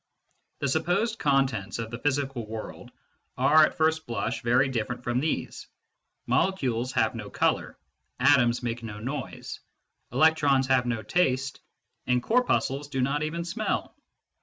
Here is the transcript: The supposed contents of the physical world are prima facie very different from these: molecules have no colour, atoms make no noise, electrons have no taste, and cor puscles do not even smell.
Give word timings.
The 0.61 0.67
supposed 0.67 1.19
contents 1.19 1.77
of 1.77 1.91
the 1.91 1.99
physical 1.99 2.47
world 2.47 2.91
are 3.37 3.69
prima 3.69 3.91
facie 3.91 4.41
very 4.41 4.67
different 4.67 5.03
from 5.03 5.19
these: 5.19 5.67
molecules 6.25 6.93
have 6.93 7.13
no 7.13 7.29
colour, 7.29 7.77
atoms 8.19 8.63
make 8.63 8.81
no 8.81 8.99
noise, 8.99 9.59
electrons 10.11 10.65
have 10.65 10.87
no 10.87 11.03
taste, 11.03 11.61
and 12.07 12.23
cor 12.23 12.43
puscles 12.43 12.87
do 12.89 12.99
not 12.99 13.21
even 13.21 13.45
smell. 13.45 13.95